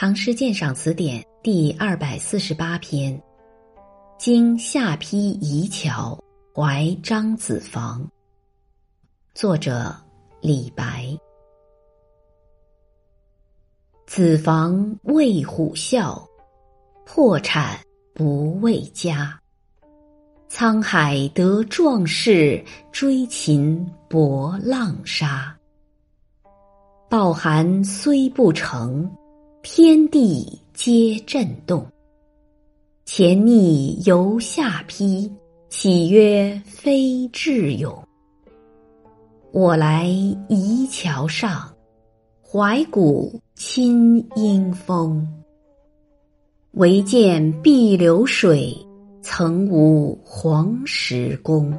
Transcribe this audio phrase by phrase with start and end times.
[0.00, 3.22] 唐诗鉴赏词典第二百四十八篇，
[4.18, 6.18] 经下邳移桥
[6.54, 8.10] 怀张子房。
[9.34, 9.94] 作者
[10.40, 11.06] 李白。
[14.06, 16.26] 子房为虎啸，
[17.04, 17.78] 破产
[18.14, 19.38] 不为家。
[20.48, 25.54] 沧海得壮士，追秦搏浪沙。
[27.10, 29.06] 抱寒虽不成。
[29.62, 31.86] 天地皆震动，
[33.04, 35.30] 前逆犹下邳，
[35.68, 38.02] 岂曰非智勇？
[39.52, 40.06] 我来
[40.48, 41.70] 移桥上，
[42.42, 45.28] 怀古亲阴风。
[46.72, 48.74] 唯见碧流水，
[49.20, 51.70] 曾无黄石公。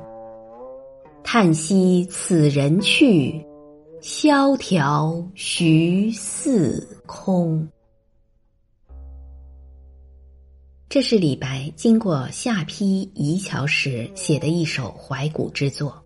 [1.24, 3.44] 叹息此人去。
[4.04, 7.70] 萧条徐似空。
[10.90, 16.04] 这是李白经过下邳移桥时写的一首怀古之作。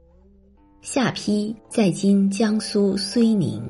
[0.82, 3.64] 下邳在今江苏睢宁。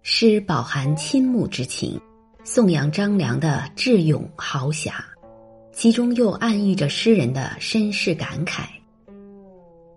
[0.00, 2.00] 诗饱含倾慕之情，
[2.44, 5.04] 颂扬张良的智勇豪侠，
[5.70, 8.62] 其中又暗喻着诗人的身世感慨。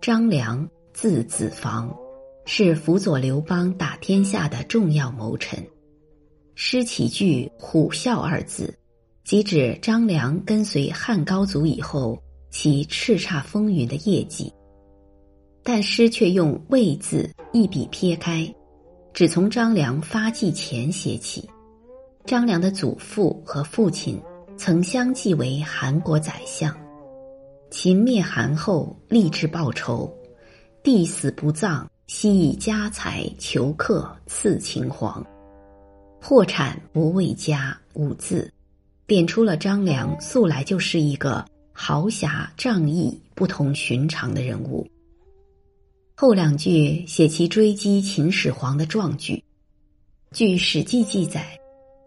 [0.02, 1.90] 张良字子房。
[2.44, 5.64] 是辅佐刘邦打天下的重要谋臣。
[6.54, 8.76] 诗起句“虎啸”二字，
[9.24, 14.52] 即指张良跟随汉高祖以后其叱咤风云的业绩。
[15.62, 18.52] 但诗却用“魏”字一笔撇开，
[19.12, 21.48] 只从张良发迹前写起。
[22.26, 24.20] 张良的祖父和父亲
[24.56, 26.74] 曾相继为韩国宰相，
[27.70, 30.12] 秦灭韩后立志报仇，
[30.82, 31.88] 弟死不葬。
[32.12, 35.24] 昔以家财求客赐秦皇，
[36.20, 38.52] 破产不为家五字，
[39.06, 44.84] 点出了张良素来就是一个豪侠仗义、不同寻常的人物。
[46.16, 49.40] 后两句写其追击秦始皇的壮举。
[50.32, 51.56] 据《史记》记载，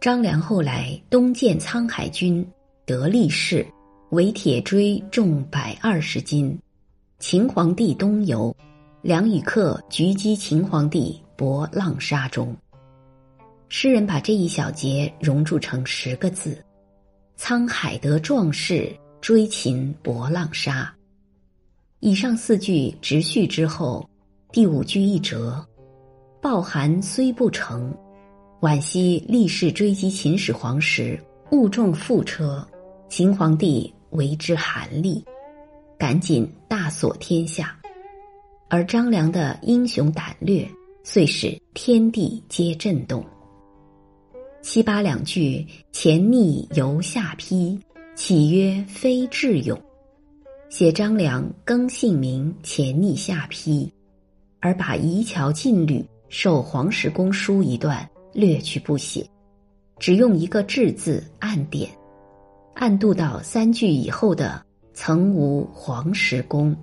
[0.01, 2.45] 张良后来东见沧海军，
[2.85, 3.65] 得力士，
[4.09, 6.59] 为铁锥重百二十斤，
[7.19, 8.53] 秦皇帝东游。
[9.03, 12.55] 梁与客狙击秦皇帝搏浪沙中，
[13.67, 16.57] 诗人把这一小节熔铸成十个字
[17.37, 20.89] ：“沧海得壮士，追秦博浪沙。”
[21.99, 24.09] 以上四句直叙之后，
[24.53, 25.61] 第五句一折
[26.41, 27.93] ：“抱寒虽不成，
[28.61, 31.21] 惋惜力士追击秦始皇时
[31.51, 32.65] 误中副车，
[33.09, 35.21] 秦皇帝为之寒栗，
[35.99, 37.77] 赶紧大锁天下。”
[38.73, 40.67] 而张良的英雄胆略，
[41.03, 43.23] 遂使天地皆震动。
[44.63, 47.79] 七八两句前逆犹下邳，
[48.15, 49.79] 岂曰非智勇？
[50.69, 53.87] 写张良更姓名前逆下邳，
[54.59, 59.23] 而把移桥禁旅受黄石公书一段略去不写，
[59.99, 61.87] 只用一个智字暗点，
[62.73, 66.75] 暗度到三句以后的曾无黄石公。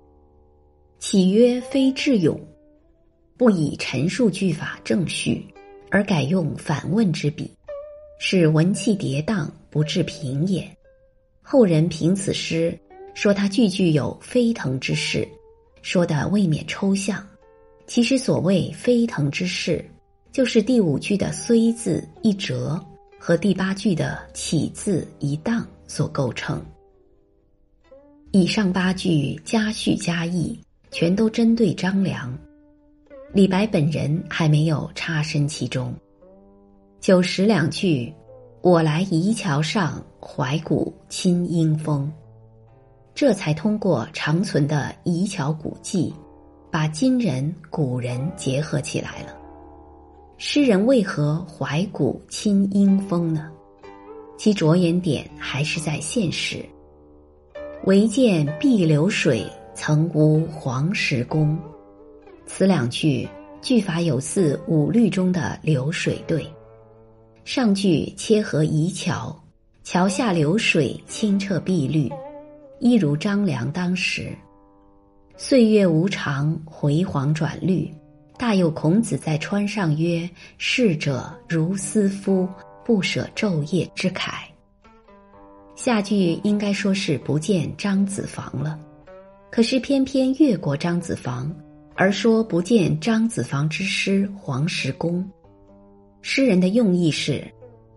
[1.00, 2.38] 岂曰非智勇？
[3.38, 5.42] 不以陈述句法正序，
[5.90, 7.50] 而改用反问之笔，
[8.18, 10.70] 使文气跌宕，不致平也。
[11.40, 12.78] 后人评此诗，
[13.14, 15.26] 说他句句有飞腾之势，
[15.80, 17.26] 说的未免抽象。
[17.86, 19.82] 其实所谓飞腾之势，
[20.30, 22.78] 就是第五句的“虽”字一折
[23.18, 26.62] 和第八句的“起”字一荡所构成。
[28.32, 30.56] 以上八句加叙加意。
[30.90, 32.36] 全都针对张良，
[33.32, 35.94] 李白本人还没有插身其中。
[36.98, 38.12] 九十两句，
[38.60, 42.12] 我来移桥上，怀古亲英风，
[43.14, 46.12] 这才通过长存的移桥古迹，
[46.72, 49.36] 把今人古人结合起来了。
[50.38, 53.48] 诗人为何怀古亲英风呢？
[54.36, 56.64] 其着眼点还是在现实。
[57.84, 59.46] 唯见碧流水。
[59.82, 61.58] 曾无黄石公，
[62.44, 63.26] 此两句
[63.62, 66.46] 句法有似五律中的流水对。
[67.46, 69.34] 上句切合移桥，
[69.82, 72.10] 桥下流水清澈碧绿，
[72.78, 74.36] 一如张良当时。
[75.38, 77.90] 岁月无常，回黄转绿，
[78.36, 80.28] 大有孔子在川上曰
[80.58, 82.46] ：“逝者如斯夫，
[82.84, 84.42] 不舍昼夜之慨。”
[85.74, 88.78] 下句应该说是不见张子房了。
[89.50, 91.52] 可是偏偏越过张子房，
[91.96, 95.28] 而说不见张子房之师黄石公。
[96.22, 97.44] 诗人的用意是：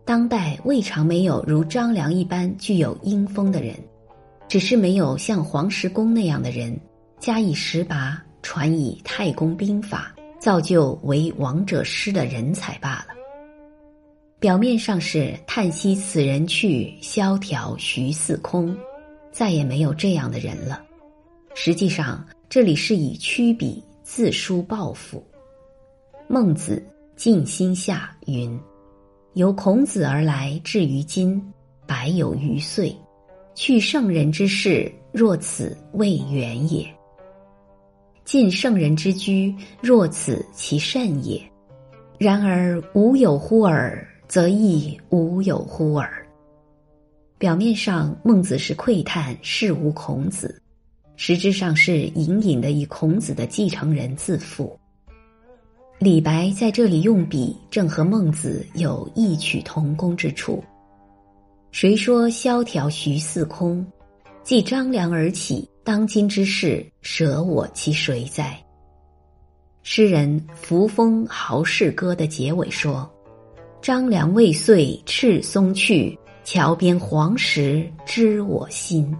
[0.04, 3.76] 当代未尝没有如张良一般具有英风的人，
[4.48, 6.78] 只是没有像黄石公那样的人
[7.20, 13.14] 加以实拔，传以太公兵法，造就为王者师的人才罢了。
[14.40, 18.76] 表面上是叹息此人去，萧条徐似空，
[19.32, 20.84] 再也没有这样的人了。
[21.56, 25.24] 实际上，这里是以曲笔自抒抱负。
[26.28, 26.84] 孟子
[27.16, 28.60] 尽心下云。
[29.34, 31.42] 由孔子而来，至于今，
[31.86, 32.96] 百有余岁。
[33.56, 36.86] 去圣人之事，若此未远也；
[38.26, 41.40] 进圣人之居，若此其甚也。
[42.18, 46.28] 然而无有乎尔，则亦无有乎尔。
[47.38, 50.60] 表面上，孟子是喟叹世无孔子，
[51.15, 54.77] 实质上是隐隐的以孔子的继承人自负。
[56.00, 60.63] 李白在这里用笔，正和孟子有异曲同工之处。
[61.71, 63.86] 谁说萧条徐似空？
[64.44, 68.60] 即张良而起，当今之事，舍我其谁哉？
[69.81, 73.10] 诗人《扶风豪士歌》的结尾说
[73.81, 79.15] ：“张良未遂赤松去，桥边黄石知我心。”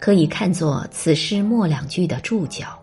[0.00, 2.78] 可以看作此诗末两句的注脚。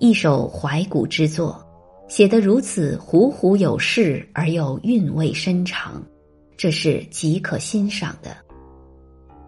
[0.00, 1.64] 一首怀古之作，
[2.08, 6.02] 写得如此虎虎有势而又韵味深长，
[6.56, 8.36] 这是极可欣赏的。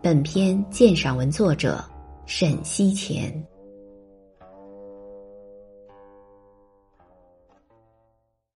[0.01, 1.85] 本篇鉴赏文作者
[2.27, 3.33] 沈西前。